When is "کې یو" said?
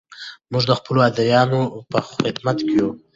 2.67-2.89